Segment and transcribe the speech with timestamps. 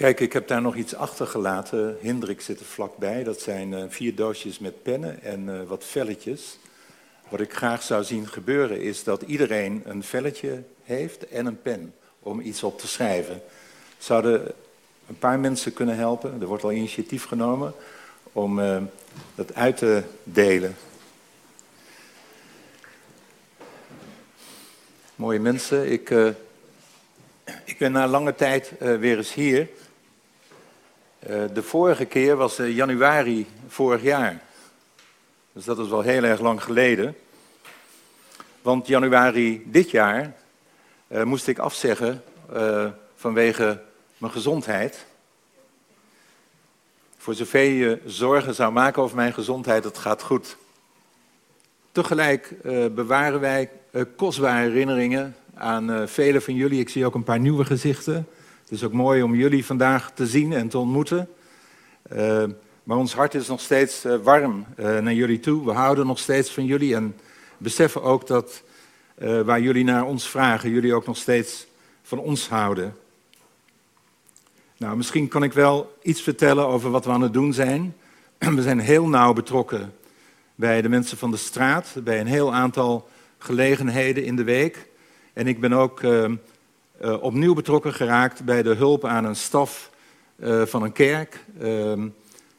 [0.00, 1.96] Kijk, ik heb daar nog iets achtergelaten.
[2.00, 3.24] Hendrik zit er vlakbij.
[3.24, 6.58] Dat zijn uh, vier doosjes met pennen en uh, wat velletjes.
[7.28, 11.94] Wat ik graag zou zien gebeuren is dat iedereen een velletje heeft en een pen
[12.18, 13.42] om iets op te schrijven.
[13.98, 14.52] Zouden
[15.08, 16.40] een paar mensen kunnen helpen?
[16.40, 17.74] Er wordt al initiatief genomen
[18.32, 18.82] om uh,
[19.34, 20.76] dat uit te delen.
[25.14, 26.10] Mooie mensen, ik,
[27.64, 29.68] ik ben na lange tijd weer eens hier.
[31.28, 34.42] Uh, de vorige keer was uh, januari vorig jaar.
[35.52, 37.16] Dus dat is wel heel erg lang geleden.
[38.62, 40.34] Want januari dit jaar
[41.08, 42.22] uh, moest ik afzeggen
[43.16, 43.82] vanwege
[44.18, 45.06] mijn gezondheid.
[47.16, 50.56] Voor zover je zorgen zou maken over mijn gezondheid, het gaat goed.
[51.92, 52.54] Tegelijk
[52.94, 53.70] bewaren wij
[54.16, 56.80] kostbare herinneringen aan velen van jullie.
[56.80, 58.28] Ik zie ook een paar nieuwe gezichten.
[58.70, 61.28] Het is ook mooi om jullie vandaag te zien en te ontmoeten.
[62.12, 62.44] Uh,
[62.82, 65.64] maar ons hart is nog steeds uh, warm uh, naar jullie toe.
[65.64, 67.16] We houden nog steeds van jullie en
[67.58, 68.62] beseffen ook dat
[69.44, 71.66] waar jullie naar ons vragen, jullie ook nog steeds
[72.02, 72.96] van ons houden.
[74.76, 77.96] Nou, misschien kan ik wel iets vertellen over wat we aan het doen zijn.
[78.38, 79.92] We zijn heel nauw betrokken
[80.54, 83.08] bij de mensen van de straat, bij een heel aantal
[83.38, 84.88] gelegenheden in de week.
[85.32, 86.00] En ik ben ook
[87.00, 89.90] uh, opnieuw betrokken geraakt bij de hulp aan een staf
[90.42, 91.44] uh, van een kerk.
[91.60, 91.92] Uh,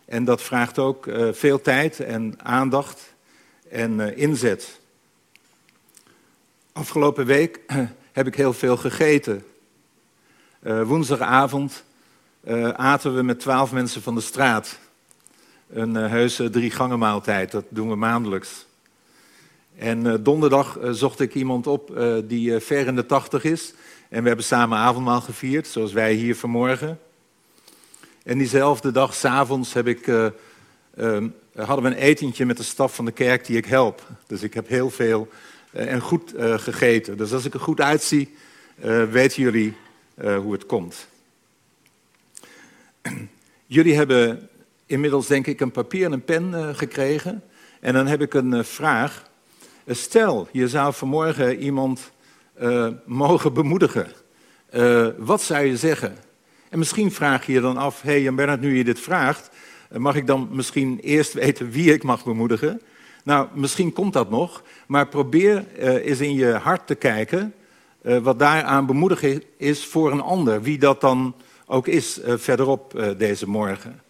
[0.05, 3.13] en dat vraagt ook eh, veel tijd en aandacht
[3.69, 4.79] en inzet.
[6.71, 7.59] Afgelopen week
[8.11, 9.43] heb ik heel veel gegeten.
[10.59, 11.83] woensdagavond
[12.75, 14.79] aten we met twaalf mensen van de straat.
[15.69, 18.65] Een heuse drie gangen maaltijd, dat doen we maandelijks.
[19.75, 23.73] En donderdag zocht ik iemand op die ver in de tachtig is
[24.11, 26.99] en we hebben samen avondmaal gevierd, zoals wij hier vanmorgen.
[28.23, 30.25] En diezelfde dag, s'avonds, heb ik, uh,
[30.95, 34.07] uh, hadden we een etentje met de staf van de kerk die ik help.
[34.27, 35.27] Dus ik heb heel veel
[35.73, 37.17] uh, en goed gegeten.
[37.17, 38.35] Dus als ik er goed uitzie,
[39.09, 39.75] weten jullie
[40.15, 41.07] hoe het komt.
[43.65, 44.49] Jullie hebben
[44.85, 47.43] inmiddels, denk ik, een papier en een pen gekregen.
[47.79, 49.29] En dan heb ik een vraag.
[49.87, 52.11] Stel, je zou vanmorgen iemand
[52.59, 54.11] uh, mogen bemoedigen.
[54.73, 56.17] Uh, wat zou je zeggen?
[56.69, 59.49] En misschien vraag je je dan af, hé hey Jan Bernhard, nu je dit vraagt,
[59.91, 62.81] uh, mag ik dan misschien eerst weten wie ik mag bemoedigen?
[63.23, 67.53] Nou, misschien komt dat nog, maar probeer eens in je hart te kijken
[68.01, 71.35] wat daaraan bemoedigen is voor een ander, wie dat dan
[71.65, 74.01] ook is verderop deze morgen.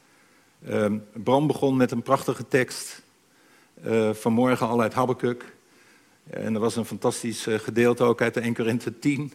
[0.68, 3.02] Ehm, Bram begon met een prachtige tekst,
[4.12, 5.46] vanmorgen al uit Habakkuk.
[6.31, 9.33] En er was een fantastisch eh, gedeelte ook uit de 1 Korinthe 10.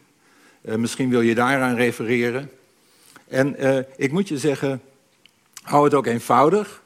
[0.63, 2.51] Uh, misschien wil je daaraan refereren.
[3.29, 4.83] En uh, ik moet je zeggen,
[5.63, 6.83] hou het ook eenvoudig.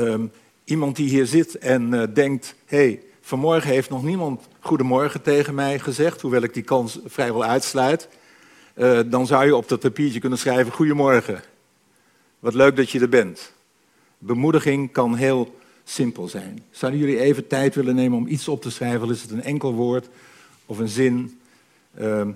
[0.00, 0.32] Um,
[0.64, 6.20] iemand die hier zit en denkt, hey, vanmorgen heeft nog niemand goedemorgen tegen mij gezegd,
[6.20, 8.08] hoewel ik die kans vrijwel uitsluit.
[9.06, 11.42] dan zou je op dat papiertje kunnen schrijven, goedemorgen.
[12.38, 13.52] Wat leuk dat je er bent.
[14.18, 15.54] Bemoediging kan heel
[15.90, 16.62] simpel zijn.
[16.70, 19.10] Zouden jullie even tijd willen nemen om iets op te schrijven?
[19.10, 20.08] Is het een enkel woord
[20.66, 21.40] of een zin?
[21.98, 22.26] Uh,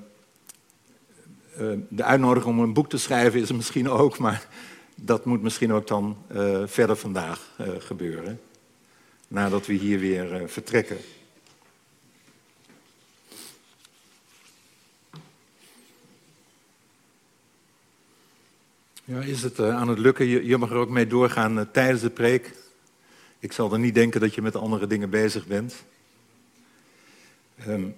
[1.61, 4.49] uh, de uitnodiging om een boek te schrijven is er misschien ook, maar
[4.95, 8.41] dat moet misschien ook dan uh, verder vandaag uh, gebeuren.
[9.29, 10.97] Nadat we hier weer vertrekken.
[19.05, 20.47] Ja, is het aan het lukken?
[20.47, 22.64] Je mag er ook mee doorgaan tijdens de preek.
[23.45, 25.85] Ik zal er niet denken dat je met andere dingen bezig bent.
[27.69, 27.97] Um,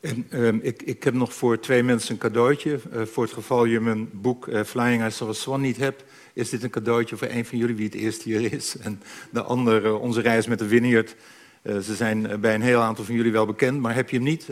[0.00, 2.80] en um, ik, ik, heb nog voor twee mensen een cadeautje.
[2.92, 6.50] Uh, voor het geval je mijn boek uh, Flying Saw a Swan niet hebt, is
[6.50, 8.76] dit een cadeautje voor een van jullie wie het eerste hier is.
[8.76, 11.16] En de andere, uh, onze reis met de Vineyard.
[11.62, 14.46] ze zijn bij een heel aantal van jullie wel bekend, maar heb je hem niet?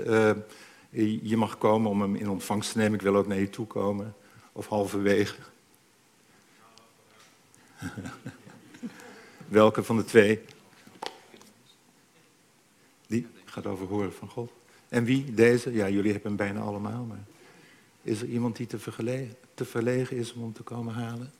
[1.22, 2.94] je mag komen om hem in ontvangst te nemen.
[2.94, 4.14] Ik wil ook naar je toe komen.
[4.52, 5.34] Of halverwege.
[9.55, 10.41] Welke van de twee?
[13.06, 14.53] Die gaat over horen van God.
[14.89, 15.35] En wie?
[15.35, 15.73] Deze?
[15.73, 17.25] Ja, jullie hebben hem bijna allemaal, maar
[18.03, 18.67] is er iemand die
[19.55, 21.33] te, verlegen is om hem te komen halen?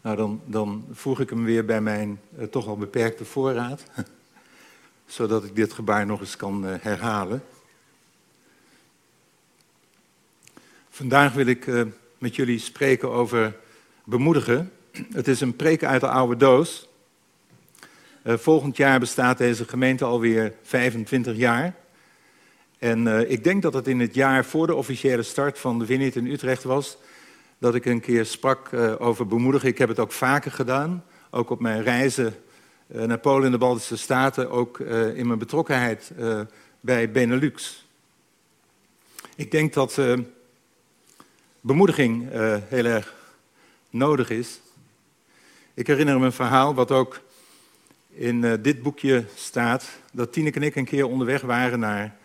[0.00, 3.84] Nou, dan, dan voeg ik hem weer bij mijn uh, toch al beperkte voorraad,
[5.06, 7.42] zodat ik dit gebaar nog eens kan uh, herhalen.
[10.90, 11.82] Vandaag wil ik uh,
[12.18, 13.56] met jullie spreken over
[14.04, 14.72] bemoedigen.
[14.92, 16.88] Het is een preek uit de oude doos.
[18.24, 21.74] Uh, volgend jaar bestaat deze gemeente alweer 25 jaar.
[22.78, 25.86] En uh, ik denk dat het in het jaar voor de officiële start van de
[25.86, 26.98] Vineyard in Utrecht was,
[27.58, 29.68] dat ik een keer sprak uh, over bemoedigen.
[29.68, 32.34] Ik heb het ook vaker gedaan, ook op mijn reizen
[32.86, 34.78] naar Polen en de Baltische Staten, ook
[35.14, 36.12] in mijn betrokkenheid
[36.80, 37.86] bij Benelux.
[39.36, 40.00] Ik denk dat
[41.60, 42.28] bemoediging
[42.68, 43.14] heel erg
[43.90, 44.60] nodig is.
[45.74, 47.20] Ik herinner me een verhaal wat ook
[48.08, 52.16] in dit boekje staat, dat Tineke en ik een keer onderweg waren naar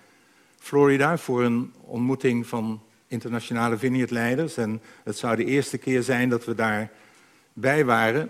[0.60, 4.58] Florida voor een ontmoeting van internationale vineyardleiders.
[4.58, 8.30] En het zou de eerste keer zijn dat we daarbij waren.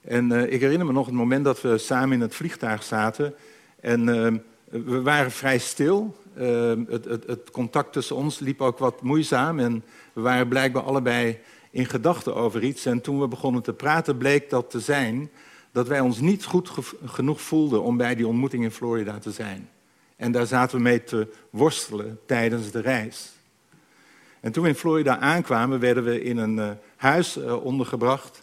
[0.00, 3.34] En uh, ik herinner me nog het moment dat we samen in het vliegtuig zaten.
[3.80, 4.32] En uh,
[4.84, 6.16] we waren vrij stil.
[6.34, 9.58] Het, het, het, contact tussen ons liep ook wat moeizaam.
[9.58, 11.38] En we waren blijkbaar allebei
[11.72, 12.86] in gedachten over iets.
[12.86, 15.30] En toen we begonnen te praten, bleek dat te zijn
[15.72, 16.70] dat wij ons niet goed
[17.04, 19.68] genoeg voelden om bij die ontmoeting in Florida te zijn.
[20.16, 23.32] En daar zaten we mee te worstelen tijdens de reis.
[24.40, 28.42] En toen we in Florida aankwamen, werden we in een uh, huis uh, ondergebracht.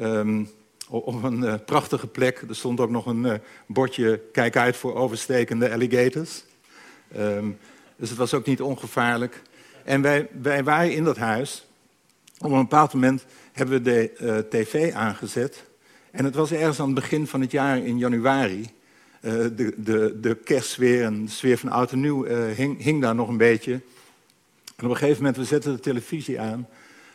[0.00, 0.50] Um,
[0.88, 2.44] op een uh, prachtige plek.
[2.48, 6.44] Er stond ook nog een bordje: kijk uit voor overstekende alligators.
[7.16, 7.58] Um,
[7.96, 9.42] dus het was ook niet ongevaarlijk.
[9.84, 11.67] En wij, wij waren in dat huis.
[12.40, 15.64] Op een bepaald moment hebben we de tv aangezet.
[16.10, 18.70] En het was ergens aan het begin van het jaar in januari.
[19.20, 23.02] Uh, de, de, de kerstsfeer en de sfeer van oud en nieuw uh, hing, hing,
[23.02, 23.72] daar nog een beetje.
[24.76, 26.68] En op een gegeven moment, we zetten de televisie aan,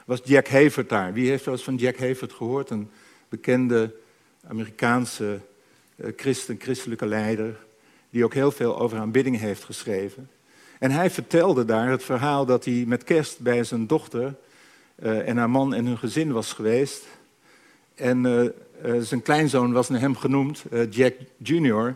[0.06, 1.14] was Jack Havert daar.
[1.14, 2.70] Wie heeft wel eens van Jack Havert gehoord?
[2.70, 2.90] Een
[3.30, 3.96] bekende
[4.48, 5.40] Amerikaanse
[6.16, 7.58] christen, christelijke leider,
[8.10, 10.30] die ook heel veel over aanbidding heeft geschreven.
[10.80, 14.36] En hij vertelde daar het verhaal dat hij met kerst bij zijn dochter
[15.03, 17.05] en haar man en hun gezin was geweest.
[17.95, 18.50] En uh,
[19.00, 21.95] zijn kleinzoon was naar hem genoemd, Jack Jr.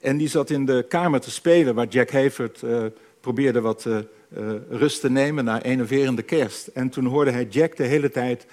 [0.00, 2.64] En die zat in de kamer te spelen waar Jack Havert
[3.20, 3.86] probeerde wat
[4.70, 6.66] rust te nemen na enerverende kerst.
[6.66, 8.46] En toen hoorde hij Jack de hele tijd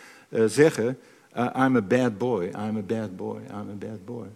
[0.46, 0.98] zeggen,
[1.36, 4.28] I'm a bad boy, I'm a bad boy, I'm a bad boy.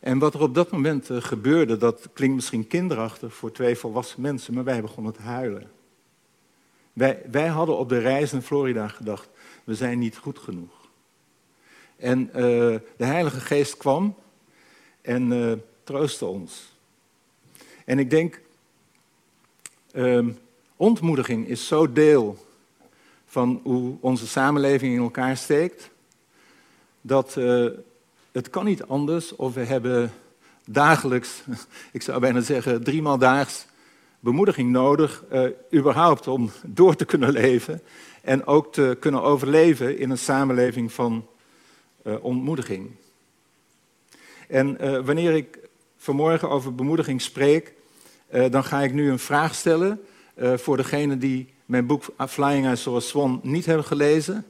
[0.00, 4.54] En wat er op dat moment gebeurde, dat klinkt misschien kinderachtig voor twee volwassen mensen,
[4.54, 5.77] maar wij begonnen te huilen.
[6.98, 9.28] Wij, wij hadden op de reis naar Florida gedacht,
[9.64, 10.88] we zijn niet goed genoeg.
[11.96, 12.32] En uh,
[12.96, 14.14] de Heilige Geest kwam
[15.02, 15.52] en uh,
[15.84, 16.76] troostte ons.
[17.84, 18.40] En ik denk,
[19.92, 20.38] um,
[20.76, 22.46] ontmoediging is zo deel
[23.26, 25.90] van hoe onze samenleving in elkaar steekt,
[27.00, 27.70] dat uh,
[28.32, 30.12] het kan niet anders of we hebben
[30.66, 31.42] dagelijks,
[31.92, 33.66] ik zou bijna zeggen driemaal daags,
[34.20, 35.44] bemoediging nodig, uh,
[35.74, 37.82] überhaupt om door te kunnen leven
[38.22, 41.26] en ook te kunnen overleven in een samenleving van
[42.06, 42.90] uh, ontmoediging.
[44.48, 45.58] En uh, wanneer ik
[45.96, 47.74] vanmorgen over bemoediging spreek,
[48.50, 50.00] dan ga ik nu een vraag stellen
[50.36, 54.44] voor degenen die mijn boek Flying Saw a Swan niet hebben gelezen.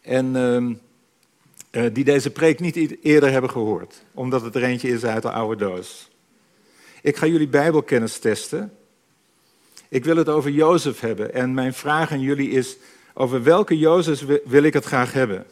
[0.00, 5.22] En ehm, die deze preek niet eerder hebben gehoord, omdat het er eentje is uit
[5.22, 6.10] de oude doos.
[7.02, 8.72] Ik ga jullie Bijbelkennis testen.
[9.94, 11.34] Ik wil het over Jozef hebben.
[11.34, 12.76] En mijn vraag aan jullie is:
[13.12, 15.46] over welke Jozef wil ik het graag hebben?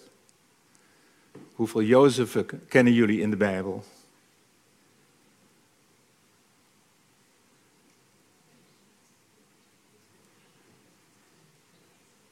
[1.53, 3.85] Hoeveel Jozefen kennen jullie in de Bijbel?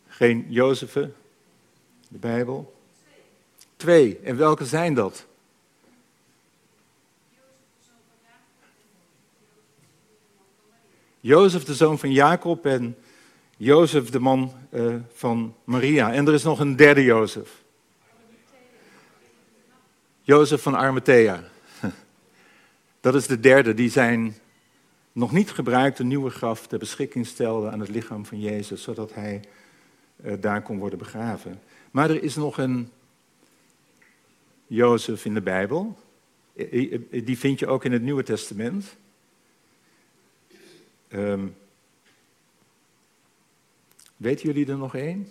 [0.09, 1.15] Geen Jozefen?
[2.09, 2.77] De Bijbel?
[3.77, 4.19] Twee.
[4.25, 5.27] En welke zijn dat?
[11.21, 12.97] Jozef, de zoon van Jacob, en
[13.57, 16.13] Jozef, de man uh, van Maria.
[16.13, 17.63] En er is nog een derde Jozef.
[20.21, 21.45] Jozef van Arimathea.
[23.01, 24.35] Dat is de derde die zijn
[25.13, 29.41] nog niet gebruikte nieuwe graf ter beschikking stelde aan het lichaam van Jezus, zodat hij
[30.25, 31.61] uh, daar kon worden begraven.
[31.91, 32.91] Maar er is nog een
[34.67, 35.99] Jozef in de Bijbel.
[37.11, 38.97] Die vind je ook in het Nieuwe Testament.
[41.13, 41.57] Um,
[44.17, 45.29] weten jullie er nog één?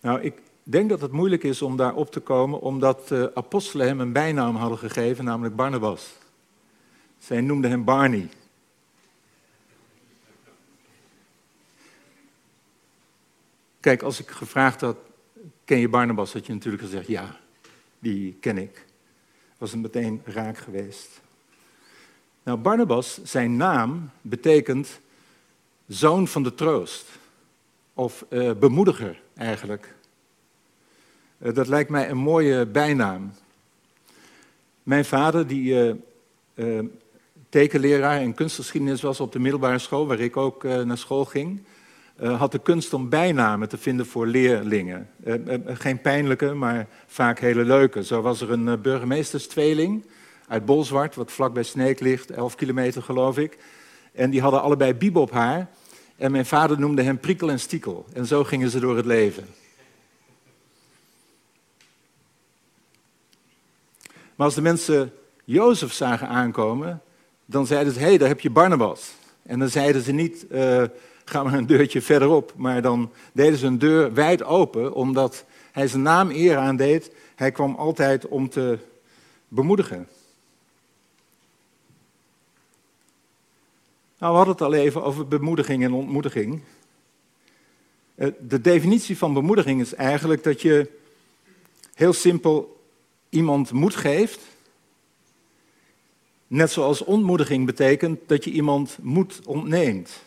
[0.00, 3.86] Nou, ik, denk dat het moeilijk is om daar op te komen, omdat de apostelen
[3.86, 6.12] hem een bijnaam hadden gegeven, namelijk Barnabas.
[7.18, 8.28] Zij noemden hem Barney.
[13.80, 14.96] Kijk, als ik gevraagd had,
[15.64, 17.40] ken je Barnabas, had je natuurlijk gezegd, ja,
[17.98, 18.86] die ken ik.
[19.58, 21.20] Was het meteen raak geweest.
[22.44, 25.00] Nou, Barnabas, zijn naam betekent
[25.88, 27.04] zoon van de troost.
[27.94, 29.94] Of uh, bemoediger eigenlijk.
[31.38, 33.32] Eh, dat lijkt mij een mooie bijnaam.
[34.82, 35.96] Mijn vader die,
[36.54, 36.78] uh,
[37.48, 41.62] tekenleraar en kunstgeschiedenis was op de middelbare school, waar ik ook naar school ging,
[42.16, 45.08] had de kunst om bijnamen te vinden voor leerlingen.
[45.66, 48.04] geen pijnlijke, maar vaak hele leuke.
[48.04, 50.04] Zo was er een burgemeesterstweeling
[50.52, 53.58] uit Bolzwart, wat vlakbij Sneek ligt, 11 kilometer geloof ik.
[54.12, 55.68] En die hadden allebei bibop haar.
[56.16, 58.06] En mijn vader noemde hem prikkel en stiekel.
[58.12, 59.46] En zo gingen ze door het leven.
[64.34, 65.12] Maar als de mensen
[65.44, 67.02] Jozef zagen aankomen,
[67.44, 69.12] dan zeiden ze, hé, hey, daar heb je Barnabas.
[69.42, 70.82] En dan zeiden ze niet, uh,
[71.24, 72.52] ga maar een deurtje verderop.
[72.56, 77.10] Maar dan deden ze een deur wijd open, omdat hij zijn naam eer aandeed.
[77.34, 78.78] Hij kwam altijd om te
[79.48, 80.08] bemoedigen.
[84.22, 86.62] Nou, we hadden het al even over bemoediging en ontmoediging.
[88.14, 90.90] Eh, de definitie van bemoediging is eigenlijk dat je
[91.94, 92.82] heel simpel
[93.28, 94.40] iemand moed geeft.
[96.46, 100.22] Net zoals ontmoediging betekent dat je iemand moed ontneemt.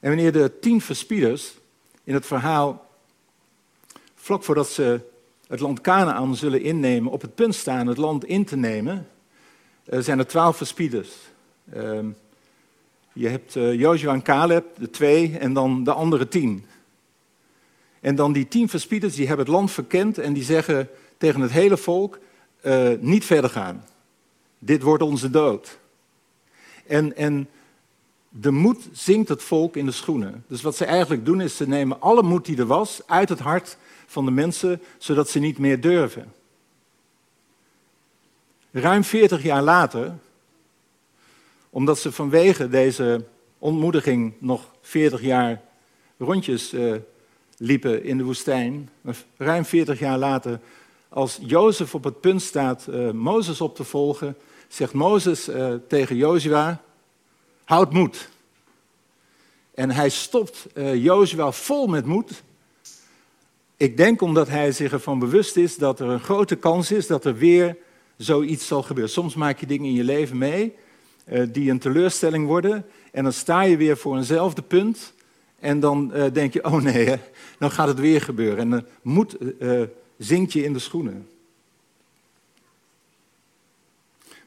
[0.00, 1.54] En wanneer de tien verspieders
[2.04, 2.90] in het verhaal,
[4.14, 5.00] vlak voordat ze
[5.46, 9.08] het land Canaan zullen innemen, op het punt staan het land in te nemen,
[9.84, 11.30] eh, zijn er twaalf verspieders.
[11.72, 12.06] Ehm,
[13.12, 16.64] je hebt uh, en Caleb, de twee, en dan de andere tien.
[18.00, 21.50] En dan die tien verspieders, die hebben het land verkend en die zeggen tegen het
[21.50, 22.18] hele volk,
[22.62, 23.84] uh, niet verder gaan.
[24.58, 25.78] Dit wordt onze dood.
[26.86, 27.48] En, en
[28.28, 30.44] de moed zinkt het volk in de schoenen.
[30.46, 33.38] Dus wat ze eigenlijk doen is, ze nemen alle moed die er was uit het
[33.38, 33.76] hart
[34.06, 36.32] van de mensen, zodat ze niet meer durven.
[38.70, 40.14] Ruim 40 jaar later
[41.74, 43.24] omdat ze vanwege deze
[43.58, 45.62] ontmoediging nog 40 jaar
[46.18, 46.94] rondjes uh,
[47.56, 48.90] liepen in de woestijn.
[49.36, 50.60] Ruim 40 jaar later,
[51.08, 54.36] als Jozef op het punt staat uh, Mozes op te volgen,
[54.68, 56.82] zegt Mozes uh, tegen Jozua,
[57.64, 58.28] houd moed.
[59.74, 62.42] En hij stopt Jozua vol met moed.
[63.76, 67.24] Ik denk omdat hij zich ervan bewust is dat er een grote kans is dat
[67.24, 67.76] er weer
[68.16, 69.12] zoiets zal gebeuren.
[69.12, 70.74] Soms maak je dingen in je leven mee
[71.52, 72.86] die een teleurstelling worden.
[73.10, 75.12] En dan sta je weer voor eenzelfde punt.
[75.58, 77.16] En dan uh, denk je, oh nee,
[77.58, 78.58] dan gaat het weer gebeuren.
[78.58, 79.82] En dan moed uh,
[80.18, 81.28] zinkt je in de schoenen.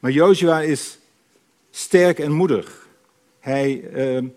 [0.00, 0.98] Maar Joshua is
[1.70, 2.86] sterk en moedig.
[3.40, 3.84] Hij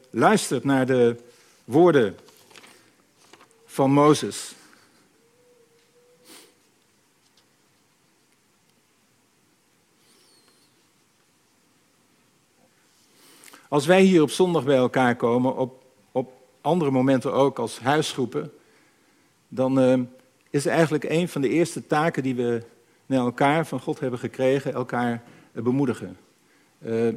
[0.10, 1.16] luistert naar de
[1.66, 2.16] woorden
[3.66, 4.54] van Mozes.
[13.70, 18.52] Als wij hier op zondag bij elkaar komen, op, op andere momenten ook als huisgroepen,
[19.48, 20.00] dan uh,
[20.50, 22.64] is eigenlijk een van de eerste taken die we
[23.06, 26.18] naar elkaar van God hebben gekregen, elkaar uh, bemoedigen.
[26.86, 27.14] Uh,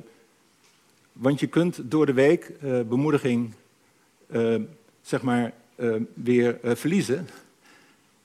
[1.13, 2.53] want je kunt door de week
[2.89, 3.55] bemoediging,
[5.03, 5.53] zeg maar,
[6.15, 7.29] weer verliezen.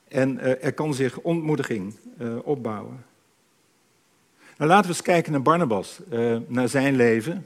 [0.07, 1.96] En er kan zich ontmoediging
[2.43, 3.05] opbouwen.
[4.57, 6.00] Nou, laten we eens kijken naar Barnabas,
[6.48, 7.46] naar zijn leven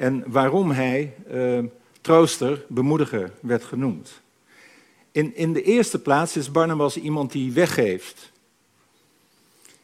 [0.00, 1.58] en waarom hij uh,
[2.00, 4.20] trooster, bemoediger werd genoemd.
[5.12, 8.32] In, in de eerste plaats is Barnabas iemand die weggeeft.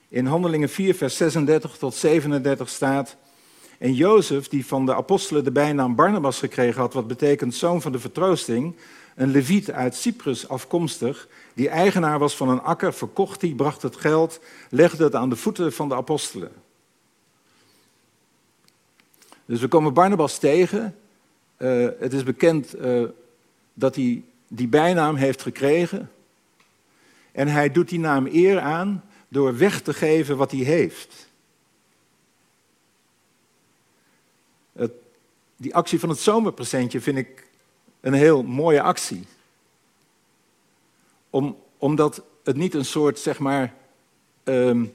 [0.08, 3.16] In Handelingen 4, vers 36 tot 37 staat.
[3.78, 7.92] En Jozef, die van de apostelen de bijnaam Barnabas gekregen had, wat betekent zoon van
[7.92, 8.76] de vertroosting,
[9.14, 13.96] een leviet uit Cyprus afkomstig, die eigenaar was van een akker, verkocht die, bracht het
[13.96, 16.52] geld, legde het aan de voeten van de apostelen.
[19.46, 20.96] Dus we komen Barnabas tegen.
[21.58, 23.08] Uh, het is bekend uh,
[23.74, 26.10] dat hij die bijnaam heeft gekregen.
[27.32, 31.28] En hij doet die naam eer aan door weg te geven wat hij heeft.
[34.72, 34.92] Het,
[35.56, 37.46] die actie van het zomerpresentje vind ik
[38.00, 39.26] een heel mooie actie.
[41.30, 43.74] Om, omdat het niet een soort, zeg maar,
[44.44, 44.94] um,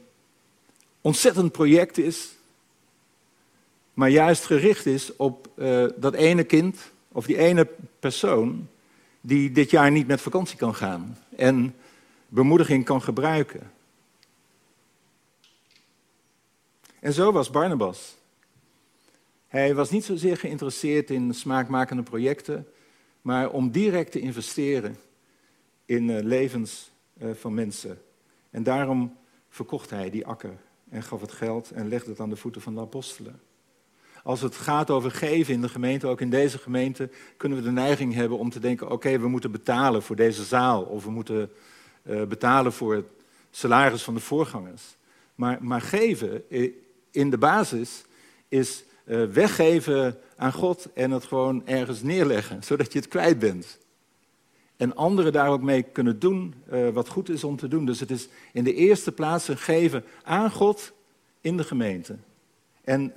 [1.01, 2.35] ontzettend project is
[3.93, 7.67] maar juist gericht is op uh, dat ene kind of die ene
[7.99, 8.67] persoon
[9.21, 11.75] die dit jaar niet met vakantie kan gaan en
[12.27, 13.71] bemoediging kan gebruiken.
[16.99, 18.17] En zo was Barnabas.
[19.47, 22.67] Hij was niet zozeer geïnteresseerd in smaakmakende projecten,
[23.21, 24.97] maar om direct te investeren
[25.85, 28.01] in uh, levens uh, van mensen.
[28.49, 29.17] En daarom
[29.49, 30.57] verkocht hij die akker
[30.89, 33.39] en gaf het geld en legde het aan de voeten van de apostelen.
[34.23, 37.71] Als het gaat over geven in de gemeente, ook in deze gemeente, kunnen we de
[37.71, 41.51] neiging hebben om te denken: oké, we moeten betalen voor deze zaal of we moeten
[42.03, 43.05] uh, betalen voor het
[43.51, 44.95] salaris van de voorgangers.
[45.35, 46.43] Maar, maar geven
[47.11, 48.03] in de basis
[48.47, 53.79] is uh, weggeven aan God en het gewoon ergens neerleggen, zodat je het kwijt bent.
[54.77, 57.85] En anderen daar ook mee kunnen doen uh, wat goed is om te doen.
[57.85, 60.91] Dus het is in de eerste plaats een geven aan God
[61.41, 62.17] in de gemeente.
[62.83, 63.13] En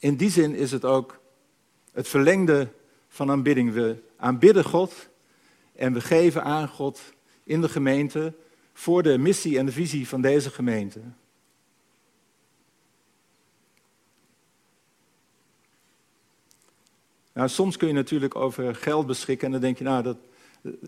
[0.00, 1.20] in die zin is het ook
[1.92, 2.68] het verlengde
[3.08, 3.72] van aanbidding.
[3.72, 5.08] We aanbidden God
[5.74, 7.00] en we geven aan God
[7.44, 8.34] in de gemeente
[8.72, 11.00] voor de missie en de visie van deze gemeente.
[17.32, 20.16] Nou, soms kun je natuurlijk over geld beschikken en dan denk je, nou, dat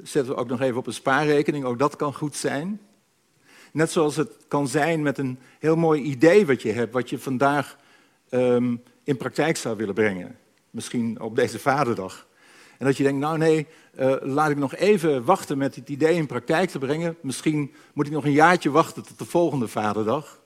[0.03, 2.81] zetten we ook nog even op een spaarrekening, ook dat kan goed zijn.
[3.73, 7.19] Net zoals het kan zijn met een heel mooi idee wat je hebt, wat je
[7.19, 7.79] vandaag
[8.31, 10.37] um, in praktijk zou willen brengen.
[10.71, 12.27] Misschien op deze vaderdag.
[12.79, 13.67] En dat je denkt, nou nee,
[13.99, 17.17] uh, laat ik nog even wachten met het idee in praktijk te brengen.
[17.21, 20.41] Misschien moet ik nog een jaartje wachten tot de volgende vaderdag.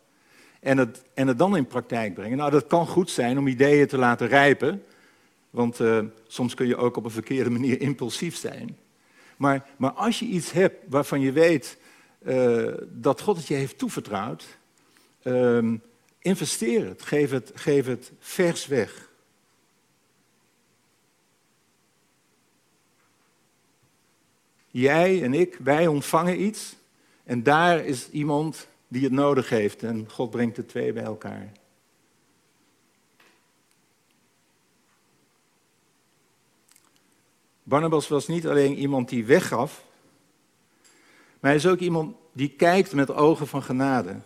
[0.60, 2.36] En het, en het dan in praktijk brengen.
[2.36, 4.82] Nou, dat kan goed zijn om ideeën te laten rijpen.
[5.50, 8.78] Want uh, soms kun je ook op een verkeerde manier impulsief zijn.
[9.36, 11.78] Maar, maar als je iets hebt waarvan je weet
[12.22, 14.58] uh, dat God het je heeft toevertrouwd,
[15.22, 15.72] uh,
[16.26, 19.08] investeer het, geef het, geef het vers weg.
[24.70, 26.76] Jij en ik, wij ontvangen iets
[27.24, 31.52] en daar is iemand die het nodig heeft en God brengt de twee bij elkaar.
[37.62, 39.84] Barnabas was niet alleen iemand die weggaf,
[41.40, 44.20] maar hij is ook iemand die kijkt met ogen van genade.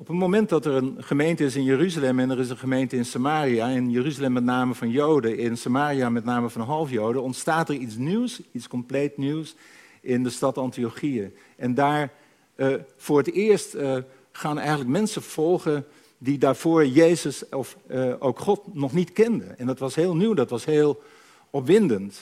[0.00, 2.96] Op het moment dat er een gemeente is in Jeruzalem en er is een gemeente
[2.96, 7.68] in Samaria, in Jeruzalem met name van Joden, in Samaria met name van halfjoden, ontstaat
[7.68, 9.54] er iets nieuws, iets compleet nieuws
[10.00, 11.32] in de stad Antiochië.
[11.56, 12.12] En daar
[12.56, 13.96] uh, voor het eerst uh,
[14.32, 15.86] gaan eigenlijk mensen volgen
[16.18, 19.58] die daarvoor Jezus of uh, ook God nog niet kenden.
[19.58, 21.02] En dat was heel nieuw, dat was heel
[21.50, 22.20] opwindend.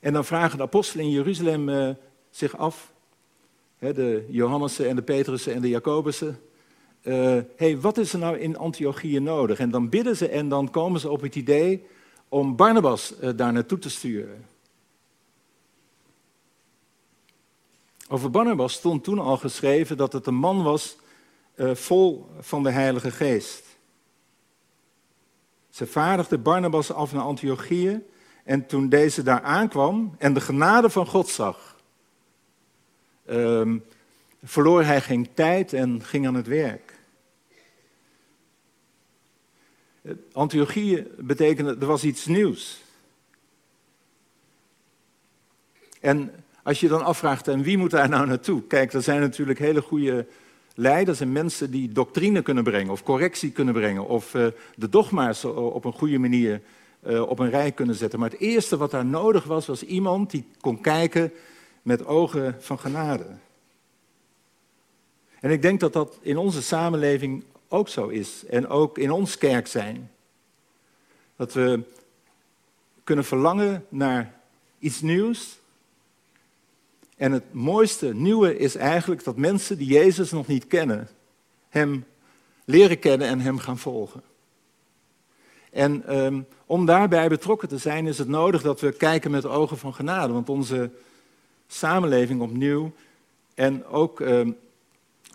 [0.00, 1.96] En dan vragen de apostelen in Jeruzalem
[2.30, 2.92] zich af,
[3.78, 6.40] de Johannessen en de Petrussen en de Jacobussen.
[7.02, 9.58] Uh, hey, wat is er nou in Antiochië nodig?
[9.58, 11.86] En dan bidden ze en dan komen ze op het idee
[12.28, 14.44] om Barnabas uh, daar naartoe te sturen.
[18.08, 20.96] Over Barnabas stond toen al geschreven dat het een man was
[21.56, 23.64] uh, vol van de Heilige Geest.
[25.70, 28.02] Ze vaardigde Barnabas af naar Antiochië
[28.44, 31.76] en toen deze daar aankwam en de genade van God zag,
[33.30, 33.84] um,
[34.42, 36.96] verloor hij geen tijd en ging aan het werk.
[40.32, 42.82] Antiochie betekende, er was iets nieuws.
[46.00, 46.30] En
[46.62, 48.62] als je dan afvraagt, en wie moet daar nou naartoe?
[48.62, 50.26] Kijk, er zijn natuurlijk hele goede
[50.74, 55.44] leiders en mensen die doctrine kunnen brengen, of correctie kunnen brengen, of uh, de dogma's
[55.44, 56.60] op een goede manier
[57.06, 58.18] uh, op een rij kunnen zetten.
[58.18, 61.32] Maar het eerste wat daar nodig was, was iemand die kon kijken
[61.88, 63.26] met ogen van genade.
[65.40, 68.44] En ik denk dat dat in onze samenleving ook zo is.
[68.46, 70.10] En ook in ons kerk zijn.
[71.36, 71.80] Dat we
[73.04, 74.34] kunnen verlangen naar
[74.78, 75.58] iets nieuws.
[77.16, 81.08] En het mooiste nieuwe is eigenlijk dat mensen die Jezus nog niet kennen,
[81.68, 82.04] Hem
[82.64, 84.22] leren kennen en Hem gaan volgen.
[85.70, 89.78] En um, om daarbij betrokken te zijn is het nodig dat we kijken met ogen
[89.78, 90.32] van genade.
[90.32, 90.90] Want onze
[91.68, 92.92] samenleving opnieuw
[93.54, 94.56] en ook um,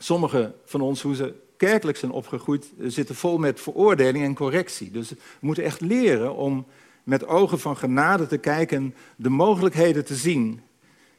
[0.04, 4.91] Sommigen van ons, hoe ze kerkelijk zijn opgegroeid, zitten vol met veroordeling en correctie.
[4.91, 6.65] Dus we moeten echt leren om
[7.04, 10.62] met ogen van genade te kijken, de mogelijkheden te zien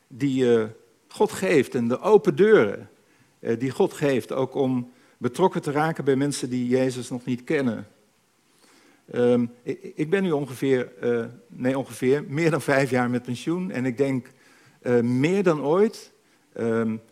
[0.06, 0.64] die uh,
[1.08, 2.90] God geeft en de open deuren
[3.40, 7.44] uh, die God geeft, ook om betrokken te raken bij mensen die Jezus nog niet
[7.44, 7.86] kennen.
[9.14, 10.92] Um, ik, ik, ben nu ongeveer,
[11.46, 14.26] nee ongeveer, meer dan vijf jaar met pensioen en ik denk
[14.92, 16.12] meer dan ooit
[16.56, 17.02] um,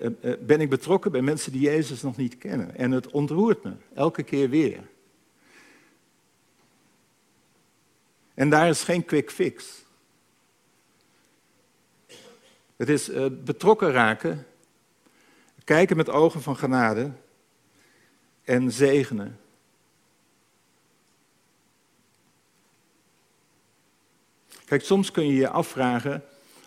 [0.00, 2.76] eh, eh, ben ik betrokken bij mensen die Jezus nog niet kennen.
[2.76, 4.80] En het ontroert me, elke keer weer.
[8.34, 9.84] En daar is geen quick fix.
[12.76, 13.10] Het is
[13.44, 14.46] betrokken raken,
[15.64, 17.12] kijken met ogen van genade
[18.42, 19.38] en zegenen.
[24.64, 26.24] Kijk, soms kun je je afvragen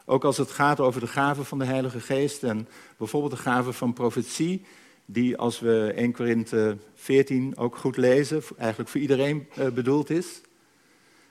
[0.10, 2.68] ook als het gaat over de gaven van de Heilige Geest en
[2.98, 4.66] bijvoorbeeld de gaven van profetie,
[5.06, 10.42] die als we 1 Korinthe 14 ook goed lezen, eigenlijk voor iedereen uh, bedoeld is.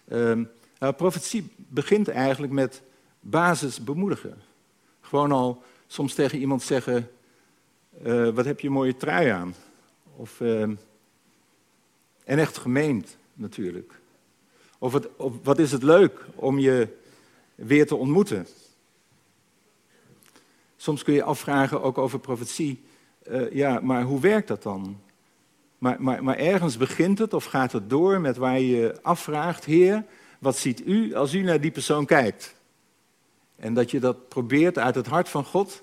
[0.09, 0.39] Uh,
[0.79, 2.83] nou, profetie begint eigenlijk met
[3.21, 4.43] basis bemoedigen.
[5.01, 7.11] Gewoon al soms tegen iemand zeggen:
[8.05, 9.55] uh, Wat heb je een mooie trui aan?
[10.17, 10.79] Of, uh, en
[12.25, 14.01] echt gemeend natuurlijk.
[14.79, 16.89] Of, of wat is het leuk om je
[17.55, 18.47] weer te ontmoeten?
[20.77, 22.85] Soms kun je afvragen, ook over profetie,
[23.31, 25.01] uh, ja, maar hoe werkt dat dan?
[25.79, 30.05] Maar, maar, maar ergens begint het of gaat het door met waar je afvraagt, Heer,
[30.39, 32.55] wat ziet u als u naar die persoon kijkt?
[33.57, 35.83] En dat je dat probeert uit het hart van God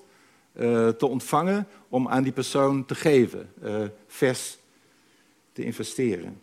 [0.52, 4.58] uh, te ontvangen om aan die persoon te geven, uh, vers
[5.52, 6.42] te investeren.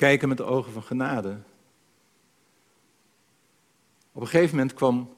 [0.00, 1.36] Kijken met de ogen van genade.
[4.12, 5.14] Op een gegeven moment kwam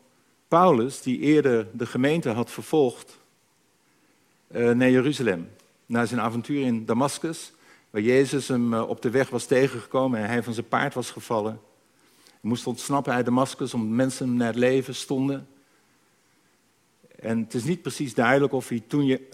[0.48, 3.18] Paulus, die eerder de gemeente had vervolgd,
[4.50, 5.50] uh, naar Jeruzalem.
[5.86, 7.52] Na zijn avontuur in Damascus,
[7.90, 11.10] waar Jezus hem uh, op de weg was tegengekomen en hij van zijn paard was
[11.10, 11.60] gevallen.
[12.24, 15.48] Hij moest ontsnappen uit Damascus omdat mensen naar het leven stonden.
[17.18, 19.28] En het is niet precies duidelijk of hij toen je,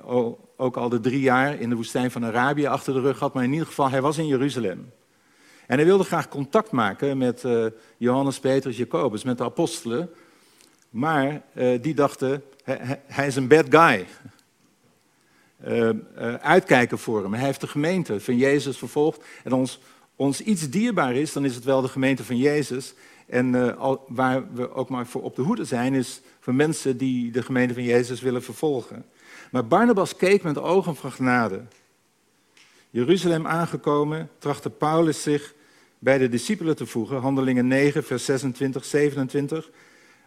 [0.57, 3.45] ook al de drie jaar in de woestijn van Arabië achter de rug had, maar
[3.45, 4.93] in ieder geval, hij was in Jeruzalem.
[5.69, 10.11] En hij wilde graag contact maken met uh, Johannes, Petrus, Jacobus, met de apostelen.
[10.91, 12.43] Maar uh, die dachten,
[13.07, 14.07] hij, is een bad guy.
[15.67, 15.91] Uh,
[16.35, 17.35] uitkijken voor hem.
[17.35, 19.25] Hij heeft de gemeente van Jezus vervolgd.
[19.45, 19.81] En ons,
[20.17, 22.95] ons iets dierbaar is, dan is het wel de gemeente van Jezus.
[23.27, 23.77] En
[24.09, 27.75] waar we ook maar voor op de hoede zijn, is voor mensen die de gemeente
[27.75, 29.05] van Jezus willen vervolgen.
[29.51, 31.63] Maar Barnabas keek met ogen van genade.
[32.91, 35.57] Jeruzalem aangekomen, trachtte Paulus zich
[35.99, 39.71] bij de discipelen te voegen, Handelingen 9, vers 26, 27.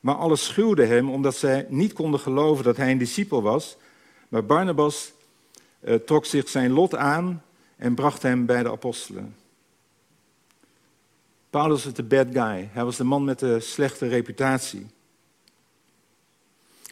[0.02, 3.78] Maar alles schuwde hem omdat zij niet konden geloven dat hij een discipel was.
[4.30, 5.12] Maar Barnabas
[5.84, 7.44] uh, trok zich zijn lot aan
[7.76, 9.36] en bracht hem bij de apostelen.
[11.50, 12.70] Paulus was de bad guy.
[12.72, 14.88] Hij was de man met de slechte reputatie.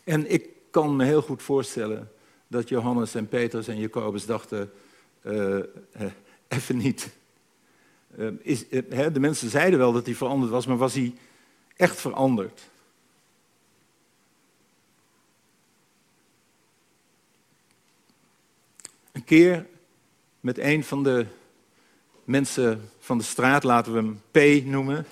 [0.04, 2.12] En ik kan me heel goed voorstellen
[2.48, 4.72] dat Johannes en Petrus en Jacobus dachten:
[5.24, 5.60] uh,
[6.48, 7.10] even niet.
[8.18, 11.16] Ehm, is, eh, de mensen zeiden wel dat hij veranderd was, maar was hij
[11.76, 12.70] echt veranderd?
[19.12, 19.66] Een keer
[20.40, 21.26] met een van de
[22.24, 25.06] mensen van de straat, laten we hem P noemen,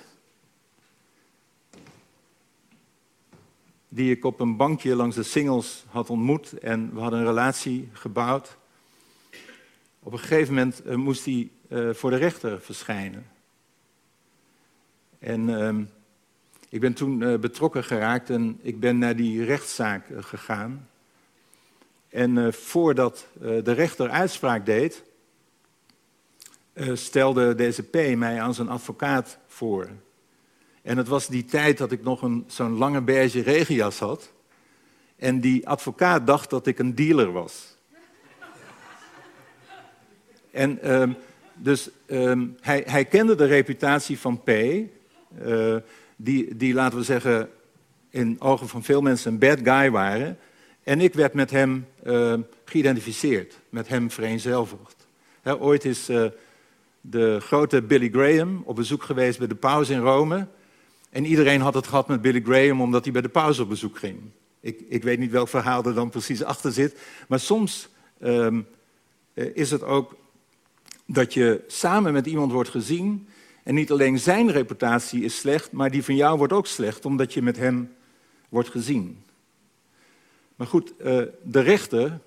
[3.88, 7.88] die ik op een bankje langs de singles had ontmoet en we hadden een relatie
[7.92, 8.56] gebouwd.
[10.08, 13.26] Op een gegeven moment eh, moest hij uh, voor de rechter verschijnen.
[15.18, 15.76] En uh,
[16.68, 20.88] ik ben toen uh, betrokken geraakt en ik ben naar die rechtszaak gegaan.
[22.08, 25.04] En voordat de rechter uitspraak deed,
[26.92, 29.88] stelde deze P mij aan zijn advocaat voor.
[30.82, 34.32] En het was die tijd dat ik nog zo'n lange beige regenjas had.
[35.16, 37.77] En die advocaat dacht dat ik een dealer was.
[40.58, 41.12] En ehm,
[41.54, 45.76] dus um, hij, hij, kende de reputatie van P, uh,
[46.16, 47.48] die, die, laten we zeggen,
[48.10, 50.38] in ogen van veel mensen een bad guy waren.
[50.82, 55.06] En ik werd met hem uh, geïdentificeerd, met hem vereenzelvigd.
[55.58, 56.26] Ooit is uh,
[57.00, 60.46] de grote Billy Graham op bezoek geweest bij de paus in Rome.
[61.10, 63.98] En iedereen had het gehad met Billy Graham omdat hij bij de paus op bezoek
[63.98, 64.20] ging.
[64.60, 66.98] Ik, ik weet niet welk verhaal er dan precies achter zit.
[67.28, 67.88] Maar soms
[68.20, 68.66] um,
[69.34, 70.16] is het ook
[71.10, 73.28] dat je samen met iemand wordt gezien
[73.62, 77.32] en niet alleen zijn reputatie is slecht, maar die van jou wordt ook slecht omdat
[77.32, 77.94] je met hem
[78.48, 79.22] wordt gezien.
[80.56, 82.18] Maar goed, eh, de rechter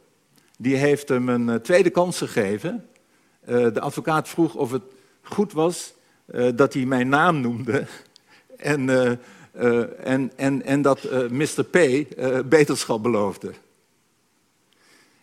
[0.58, 2.88] die heeft hem een eh, tweede kans gegeven.
[3.42, 4.84] Eh, de advocaat vroeg of het
[5.22, 5.94] goed was
[6.54, 7.86] dat hij mijn naam noemde
[8.58, 8.90] en,
[10.04, 11.64] en, en, en dat Mr.
[11.64, 11.78] P
[12.50, 13.52] beterschap beloofde.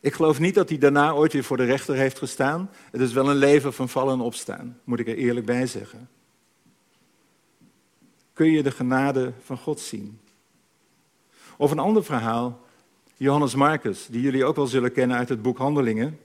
[0.00, 2.70] Ik geloof niet dat hij daarna ooit weer voor de rechter heeft gestaan.
[2.90, 6.08] Het is wel een leven van vallen en opstaan, moet ik er eerlijk bij zeggen.
[8.32, 10.20] Kun je de genade van God zien?
[11.56, 12.60] Of een ander verhaal,
[13.16, 16.18] Johannes Marcus, die jullie ook wel zullen kennen uit het boek Handelingen.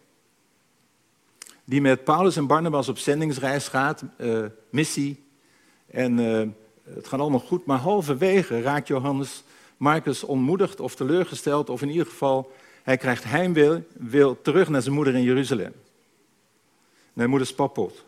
[1.65, 5.23] Die met Paulus en Barnabas op zendingsreis gaat, uh, missie.
[5.86, 6.47] En uh,
[6.83, 9.43] het gaat allemaal goed, maar halverwege raakt Johannes
[9.77, 12.51] Marcus ontmoedigd of teleurgesteld, of in ieder geval
[12.84, 15.74] hij krijgt heimwil wil terug naar zijn moeder in Jeruzalem.
[17.13, 18.04] Naar moeder Spappot.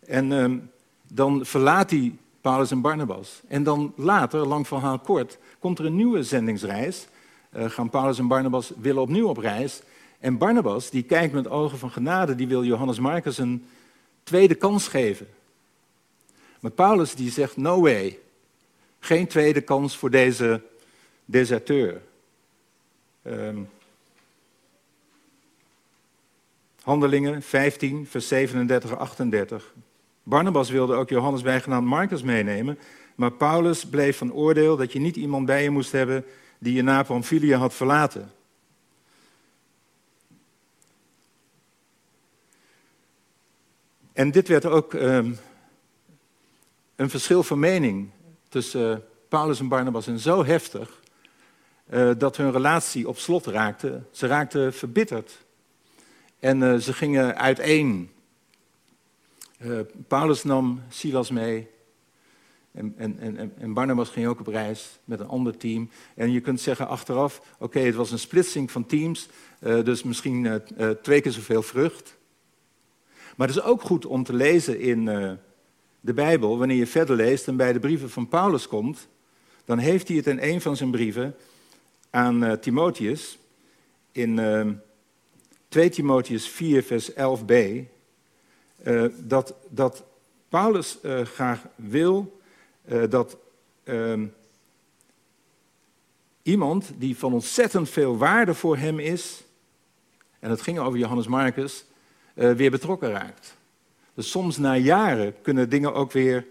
[0.00, 0.58] En uh,
[1.06, 3.40] dan verlaat hij Paulus en Barnabas.
[3.48, 7.06] En dan later, lang verhaal kort, komt er een nieuwe zendingsreis.
[7.56, 9.82] Uh, gaan Paulus en Barnabas willen opnieuw op reis.
[10.18, 13.66] En Barnabas, die kijkt met ogen van genade, die wil Johannes Marcus een
[14.22, 15.28] tweede kans geven.
[16.60, 18.18] Maar Paulus die zegt, no way.
[18.98, 20.62] Geen tweede kans voor deze
[21.24, 22.00] deserteur.
[23.22, 23.68] Um,
[26.82, 29.74] Handelingen 15, vers 37 38.
[30.22, 32.78] Barnabas wilde ook Johannes bijgenaamd Marcus meenemen,
[33.14, 36.24] maar Paulus bleef van oordeel dat je niet iemand bij je moest hebben
[36.58, 38.32] die je na Pamphylia had verlaten.
[44.12, 45.38] En dit werd ook um,
[46.96, 48.10] een verschil van mening
[48.48, 48.96] tussen uh,
[49.28, 50.99] Paulus en Barnabas en zo heftig
[51.90, 54.02] uh, dat hun relatie op slot raakte.
[54.10, 55.44] Ze raakten verbitterd
[56.38, 58.10] en uh, ze gingen uiteen.
[60.08, 61.68] Paulus nam Silas mee
[62.72, 65.90] en, en, en, en, Barnabas ging ook op reis met een ander team.
[66.14, 69.28] En je kunt zeggen achteraf, oké, het was een splitsing van teams,
[69.60, 70.62] dus misschien
[71.02, 72.18] twee keer zoveel vrucht.
[73.40, 75.32] Maar het is ook goed om te lezen in uh,
[76.00, 79.08] de Bijbel, wanneer je verder leest en bij de brieven van Paulus komt,
[79.64, 81.34] dan heeft hij het in een van zijn brieven
[82.10, 83.38] aan uh, Timotheus,
[84.12, 84.66] in uh,
[85.68, 87.52] 2 Timotheus 4, vers 11b,
[88.84, 90.04] uh, dat, dat
[90.48, 92.40] Paulus graag wil
[93.08, 93.36] dat
[93.84, 94.26] ehm,
[96.42, 99.42] iemand die van ontzettend veel waarde voor hem is,
[100.38, 101.84] en het ging over Johannes Marcus,
[102.34, 103.56] weer betrokken raakt.
[104.14, 106.46] Dus soms na jaren kunnen dingen ook weer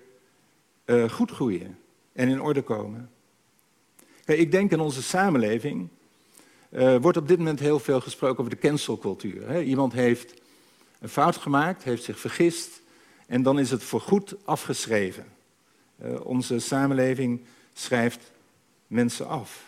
[1.10, 1.80] goed groeien
[2.14, 3.10] en in orde komen.
[4.38, 5.88] Ik denk in onze samenleving
[6.70, 9.64] uh, wordt op dit moment heel veel gesproken over de cancelcultuur.
[9.64, 10.34] Iemand heeft
[11.00, 12.82] een fout gemaakt, heeft zich vergist
[13.28, 15.26] en dan is het voorgoed afgeschreven.
[16.04, 17.42] Uh, onze samenleving
[17.74, 18.32] schrijft
[18.88, 19.68] mensen af.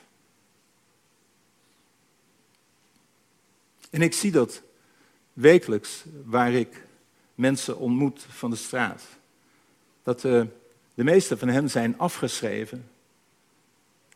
[3.89, 4.61] En ik zie dat
[5.33, 6.85] wekelijks waar ik
[7.35, 9.03] mensen ontmoet van de straat.
[10.03, 10.47] Dat de,
[10.93, 12.90] de meeste van hen zijn afgeschreven.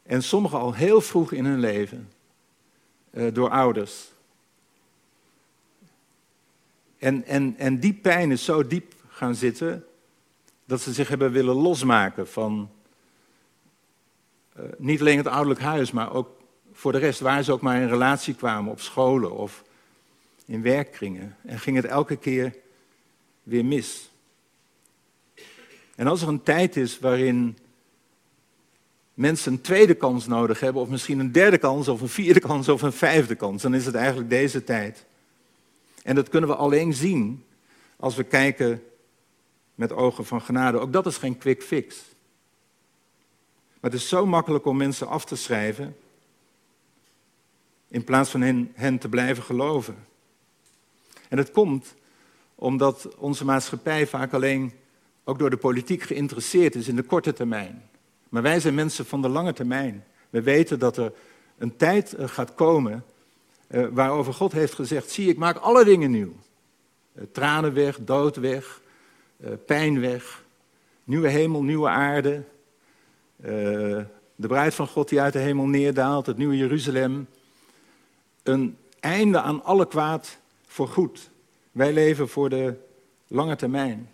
[0.05, 2.11] En sommigen al heel vroeg in hun leven
[3.11, 4.11] uh, door ouders.
[6.97, 9.85] En, en, en die pijn is zo diep gaan zitten
[10.65, 12.69] dat ze zich hebben willen losmaken van
[14.57, 16.29] uh, niet alleen het ouderlijk huis, maar ook
[16.71, 19.63] voor de rest, waar ze ook maar in relatie kwamen, op scholen of
[20.45, 22.55] in werkkringen en ging het elke keer
[23.43, 24.09] weer mis.
[25.95, 27.57] En als er een tijd is waarin
[29.15, 32.69] mensen een tweede kans nodig hebben, of misschien een derde kans, of een vierde kans,
[32.69, 35.05] of een vijfde kans, dan is het eigenlijk deze tijd.
[36.03, 37.43] En dat kunnen we alleen zien
[37.95, 38.83] als we kijken
[39.75, 40.79] met ogen van genade.
[40.79, 41.95] Ook dat is geen quick fix.
[43.79, 45.95] Maar het is zo makkelijk om mensen af te schrijven,
[47.87, 49.95] in plaats van hen, hen te blijven geloven.
[51.29, 51.95] En dat komt
[52.55, 54.73] omdat onze maatschappij vaak alleen
[55.23, 57.89] ook door de politiek geïnteresseerd is in de korte termijn.
[58.35, 60.03] Maar wij zijn mensen van de lange termijn.
[60.29, 61.11] We weten dat er
[61.57, 63.03] een tijd eh, gaat komen
[63.67, 66.33] uh, waarover God heeft gezegd: zie, ik maak alle dingen nieuw.
[67.13, 68.81] Uh, tranen weg, dood weg,
[69.65, 70.43] pijn weg,
[71.03, 72.43] nieuwe hemel, nieuwe aarde.
[73.35, 74.07] de
[74.47, 77.27] bruid van God die uit de hemel neerdaalt, het nieuwe Jeruzalem.
[78.43, 81.29] Een einde aan alle kwaad voor goed.
[81.71, 82.73] Wij leven voor de
[83.27, 84.09] lange termijn.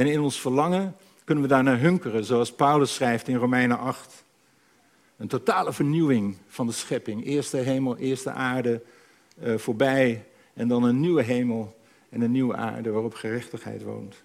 [0.00, 4.24] En in ons verlangen kunnen we daar naar hunkeren, zoals Paulus schrijft in Romeinen 8.
[5.16, 7.24] Een totale vernieuwing van de schepping.
[7.24, 8.82] Eerste hemel, eerste aarde
[9.42, 10.26] uh, voorbij.
[10.54, 11.76] En dan een nieuwe hemel
[12.08, 14.22] en een nieuwe aarde waarop gerechtigheid woont.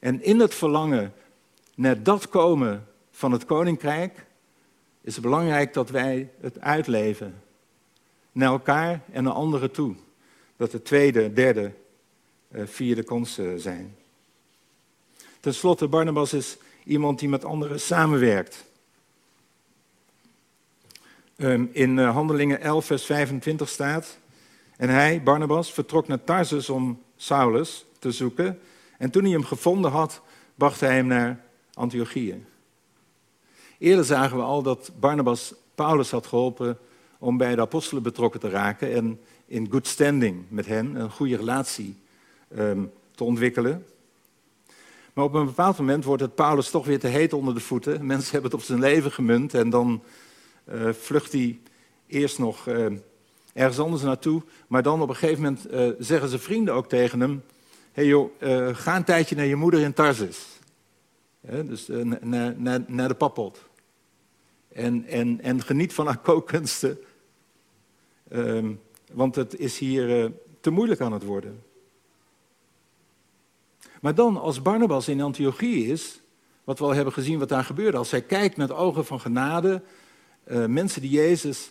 [0.00, 1.12] En in het verlangen
[1.74, 4.26] naar dat komen van het koninkrijk
[5.00, 7.42] is het belangrijk dat wij het uitleven.
[8.32, 9.94] Naar elkaar en naar anderen toe.
[10.56, 11.86] Dat de tweede, derde, eh,
[12.52, 13.96] vierde kansen zijn.
[15.40, 18.64] Ten slotte, Barnabas is iemand die met anderen samenwerkt.
[21.36, 24.18] Ehm, in eh, Handelingen 11, vers 25 staat.
[24.76, 28.58] En hij, Barnabas, vertrok naar Tarsus om Saulus te zoeken.
[28.98, 30.22] En toen hij hem gevonden had,
[30.54, 32.44] bracht hij hem naar Antiochië.
[33.78, 36.78] Eerder zagen we al dat Barnabas Paulus had geholpen
[37.18, 41.36] om bij de apostelen betrokken te raken en in good standing met hen een goede
[41.36, 41.96] relatie
[42.56, 43.86] um, te ontwikkelen.
[45.12, 48.06] Maar op een bepaald moment wordt het Paulus toch weer te heet onder de voeten.
[48.06, 50.02] Mensen hebben het op zijn leven gemunt en dan
[50.72, 51.60] uh, vlucht hij
[52.06, 52.86] eerst nog uh,
[53.52, 54.42] ergens anders naartoe.
[54.68, 57.42] Maar dan op een gegeven moment uh, zeggen zijn vrienden ook tegen hem:
[57.92, 58.30] hey joh,
[58.72, 60.46] ga een tijdje naar je moeder in Tarsus.
[61.40, 61.86] dus
[62.86, 63.68] naar de pappot.
[64.68, 66.98] En, en, en geniet van haar kookkunsten.
[68.28, 68.72] Ehm,
[69.12, 70.30] want het is hier eh,
[70.60, 71.62] te moeilijk aan het worden.
[74.00, 76.20] Maar dan, als Barnabas in Antiochie is,
[76.64, 79.82] wat we al hebben gezien wat daar gebeurde, als hij kijkt met ogen van genade,
[80.48, 81.70] uh, mensen die Jezus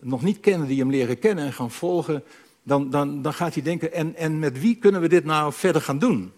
[0.00, 2.24] nog niet kennen, die hem leren kennen en gaan volgen,
[2.62, 5.82] dan, dan, dan gaat hij denken, en, en met wie kunnen we dit nou verder
[5.82, 6.32] gaan doen?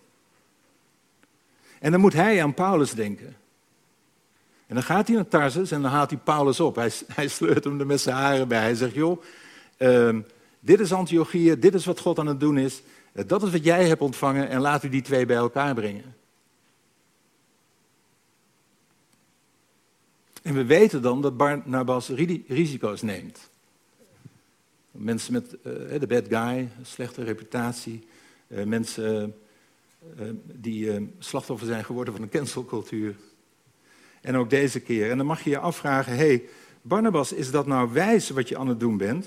[1.81, 3.37] En dan moet hij aan Paulus denken.
[4.66, 6.77] En dan gaat hij naar Tarsus en dan haalt hij Paulus op.
[6.77, 8.61] Hij, hij sleurt hem er met zijn haren bij.
[8.61, 9.22] Hij zegt, joh,
[9.79, 10.18] uh,
[10.61, 12.83] dit is Antiochieën, dit is wat God aan het doen is.
[13.14, 16.16] Uh, dat is wat jij hebt ontvangen en laten we die twee bij elkaar brengen.
[20.42, 22.09] En we weten dan dat Barnabas
[22.48, 23.50] risico's neemt.
[24.90, 28.07] Mensen met uh, de bad guy, slechte reputatie.
[28.46, 29.37] Mensen
[30.42, 33.16] die slachtoffer zijn geworden van een cancelcultuur.
[34.20, 35.11] En ook deze keer.
[35.11, 36.44] En dan mag je je afvragen, hey,
[36.83, 39.27] Barnabas, is dat nou wijs wat je aan het doen bent?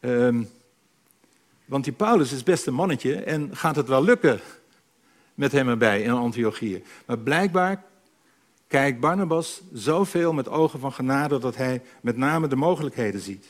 [0.00, 0.48] Um,
[1.66, 4.40] want die Paulus is best een mannetje en gaat het wel lukken
[5.34, 6.82] met hem erbij in Antiochië.
[7.06, 7.84] Maar blijkbaar
[8.66, 13.46] kijkt Barnabas zoveel met ogen van genade dat hij met name de mogelijkheden ziet.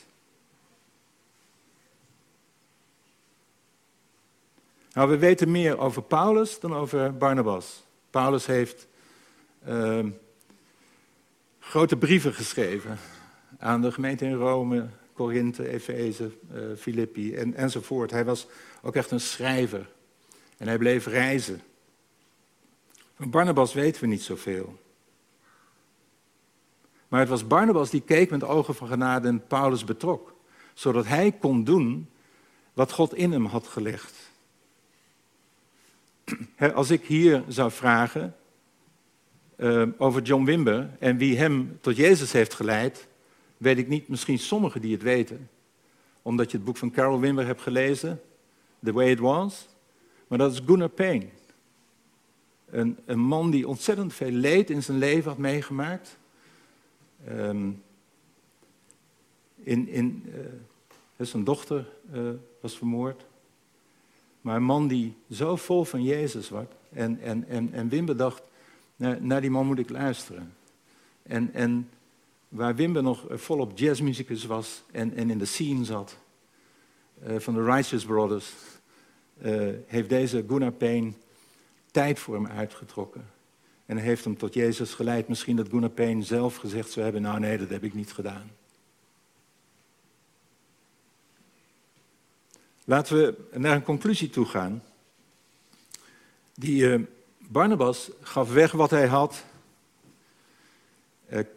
[4.92, 7.85] Nou, we weten meer over Paulus dan over Barnabas.
[8.11, 8.87] Paulus heeft
[9.68, 10.05] uh,
[11.59, 12.98] grote brieven geschreven
[13.59, 18.11] aan de gemeente in Rome, Korinthe, Efeze, uh, Filippi en, enzovoort.
[18.11, 18.46] Hij was
[18.83, 19.88] ook echt een schrijver
[20.57, 21.61] en hij bleef reizen.
[23.16, 24.79] Van Barnabas weten we niet zoveel.
[27.09, 30.35] Maar het was Barnabas die keek met ogen van genade en Paulus betrok,
[30.74, 32.09] zodat hij kon doen
[32.72, 34.14] wat God in hem had gelegd.
[36.74, 38.37] Als ik hier zou vragen
[39.57, 43.07] uh, over John Wimber en wie hem tot Jezus heeft geleid,
[43.56, 45.48] weet ik niet, misschien sommigen die het weten.
[46.22, 48.20] Omdat je het boek van Carol Wimber hebt gelezen,
[48.84, 49.66] The Way It Was.
[50.26, 51.26] Maar dat is Gunnar Payne.
[52.66, 56.18] Een, een man die ontzettend veel leed in zijn leven had meegemaakt.
[57.28, 57.82] Um,
[59.56, 60.24] in, in,
[61.16, 63.24] uh, zijn dochter uh, was vermoord.
[64.40, 66.64] Maar een man die zo vol van Jezus was.
[66.92, 68.16] En, en, en, en Wim
[68.96, 70.54] naar die man moet ik luisteren.
[71.22, 71.88] En, en
[72.48, 76.16] waar Wimber nog volop jazzmuzikus was en, en in de scene zat,
[77.26, 78.52] uh, van de Righteous Brothers,
[79.42, 81.12] uh, heeft deze Gunnar Payne
[81.90, 83.30] tijd voor hem uitgetrokken.
[83.87, 85.28] En heeft hem tot Jezus geleid.
[85.28, 88.50] Misschien dat Gunnar Payne zelf gezegd zou hebben, nou nee, dat heb ik niet gedaan.
[92.85, 94.82] Laten we naar een conclusie toe gaan.
[96.54, 97.06] Die
[97.38, 99.44] Barnabas gaf weg wat hij had,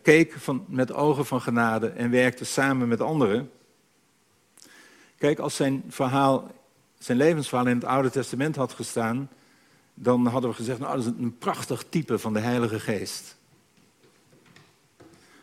[0.01, 3.51] keek van, met ogen van genade en werkte samen met anderen.
[5.17, 6.51] Kijk, als zijn verhaal,
[6.97, 9.29] zijn levensverhaal in het Oude Testament had gestaan,
[9.93, 13.37] dan hadden we gezegd, nou, dat is een prachtig type van de Heilige Geest.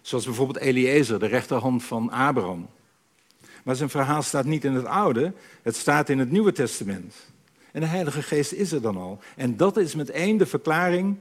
[0.00, 2.68] Zoals bijvoorbeeld Eliezer, de rechterhand van Abraham.
[3.64, 7.14] Maar zijn verhaal staat niet in het Oude, het staat in het Nieuwe Testament.
[7.72, 9.18] En de Heilige Geest is er dan al.
[9.36, 11.16] En dat is meteen de verklaring.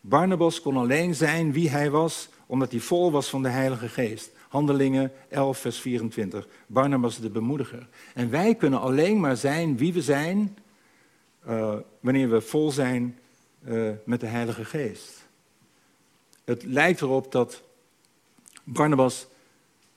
[0.00, 4.30] Barnabas kon alleen zijn wie hij was, omdat hij vol was van de Heilige Geest.
[4.48, 6.46] Handelingen 11, vers 24.
[6.66, 7.88] Barnabas de bemoediger.
[8.14, 10.56] En wij kunnen alleen maar zijn wie we zijn,
[11.48, 13.18] uh, wanneer we vol zijn
[13.68, 15.26] uh, met de Heilige Geest.
[16.44, 17.62] Het lijkt erop dat
[18.64, 19.26] Barnabas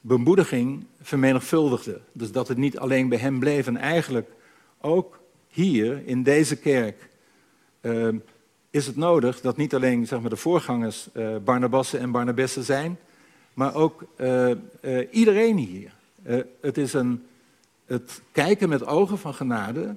[0.01, 2.01] bemoediging vermenigvuldigde.
[2.11, 4.29] Dus dat het niet alleen bij hem bleef en eigenlijk
[4.81, 7.09] ook hier in deze kerk
[7.81, 8.07] uh,
[8.71, 12.99] is het nodig dat niet alleen zeg maar, de voorgangers uh, Barnabassen en Barnabessen zijn,
[13.53, 14.51] maar ook uh,
[15.11, 15.93] iedereen hier.
[16.61, 17.25] het is een,
[17.85, 19.95] het kijken met ogen van genade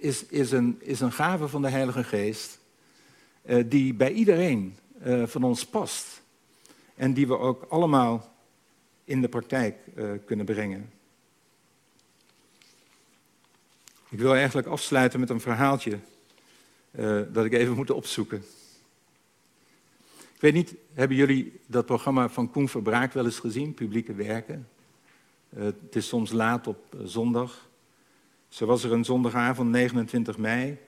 [0.00, 2.58] is, is, een, is een gave van de Heilige Geest
[3.66, 4.76] die bij iedereen
[5.24, 6.22] van ons past.
[6.94, 8.32] En die we ook allemaal
[9.04, 9.76] in de praktijk
[10.24, 10.90] kunnen brengen.
[14.08, 15.98] Ik wil eigenlijk afsluiten met een verhaaltje
[16.92, 18.44] uh, dat ik even moet opzoeken.
[20.34, 24.68] Ik weet niet, hebben jullie dat programma van Koen Verbraak wel eens gezien, publieke werken?
[25.56, 27.68] Uh, het is soms laat op zondag.
[28.48, 30.78] Zo was er een zondagavond, 29 mei.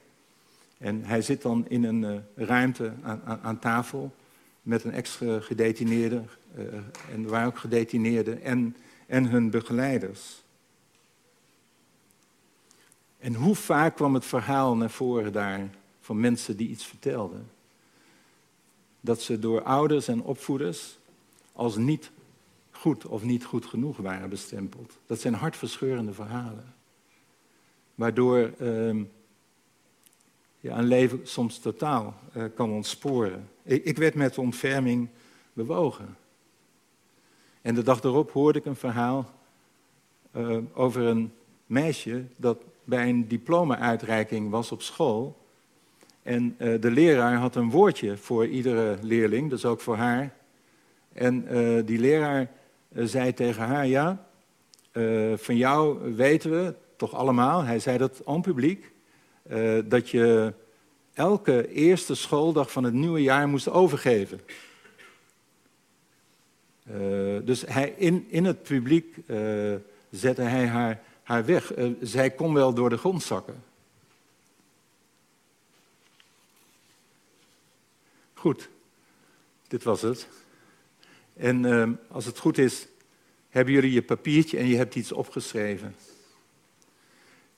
[0.78, 4.14] En hij zit dan in een ruimte aan, aan, tafel
[4.62, 6.22] met een extra gedetineerde,
[7.10, 8.76] en er waren ook gedetineerden, en,
[9.06, 10.42] en hun begeleiders.
[13.18, 15.70] En hoe vaak kwam het verhaal naar voren daar
[16.04, 17.50] van mensen die iets vertelden?
[19.00, 20.98] Dat ze door ouders en opvoeders
[21.52, 22.10] als niet
[22.70, 24.98] goed of niet goed genoeg waren bestempeld.
[25.06, 26.74] Dat zijn hartverscheurende verhalen.
[27.94, 29.04] Waardoor uh,
[30.60, 33.48] ja, een leven soms totaal uh, kan ontsporen.
[33.62, 35.08] Ik, ik, werd met ontferming
[35.52, 36.16] bewogen.
[37.62, 39.30] En de dag erop hoorde ik een verhaal
[40.36, 41.32] uh, over een
[41.66, 45.43] meisje dat bij een diploma-uitreiking was op school.
[46.24, 50.34] En uh, de leraar had een woordje voor iedere leerling, dus ook voor haar.
[51.12, 52.50] En uh, die leraar
[52.92, 54.26] uh, zei tegen haar, ja,
[55.36, 58.92] van jou weten we toch allemaal, hij zei dat aan publiek,
[59.84, 60.52] dat je
[61.12, 64.40] elke eerste schooldag van het nieuwe jaar moest overgeven.
[67.44, 69.16] dus hij, in, in het publiek
[70.10, 71.72] zette hij haar, haar weg.
[72.00, 73.62] zij kon wel door de grond zakken.
[78.44, 78.68] Goed,
[79.68, 80.28] dit was het.
[81.36, 82.88] En uh, als het goed is,
[83.48, 85.94] hebben jullie je papiertje en je hebt iets opgeschreven.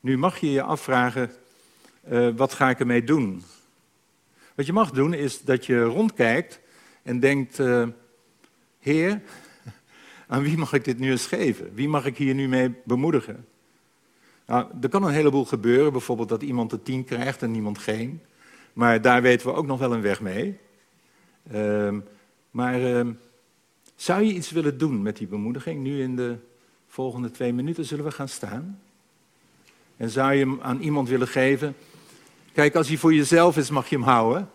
[0.01, 1.31] Nu mag je je afvragen,
[2.09, 3.43] uh, wat ga ik ermee doen?
[4.55, 6.61] Wat je mag doen is dat je rondkijkt
[7.03, 7.87] en denkt, uh,
[8.79, 9.23] Heer,
[10.29, 11.75] aan wie mag ik dit nu eens geven?
[11.75, 13.47] Wie mag ik hier nu mee bemoedigen?
[14.47, 18.21] Nou, er kan een heleboel gebeuren, bijvoorbeeld dat iemand de tien krijgt en niemand geen.
[18.73, 20.65] Maar daar weten we ook nog wel een weg mee.
[21.53, 21.97] Uh,
[22.51, 23.07] maar uh,
[23.97, 25.83] zou je iets willen doen met die bemoediging?
[25.83, 26.37] Nu in de
[26.87, 28.81] volgende twee minuten zullen we gaan staan.
[29.97, 31.77] En zou je hem aan iemand willen geven?
[32.53, 34.51] Kijk, als hij voor jezelf is, mag je hem houden.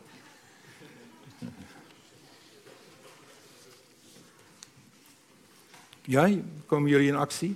[6.01, 6.29] Ja,
[6.65, 7.55] komen jullie in actie?